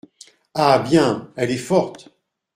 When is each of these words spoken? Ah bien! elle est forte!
Ah 0.55 0.79
bien! 0.79 1.31
elle 1.35 1.51
est 1.51 1.57
forte! 1.57 2.09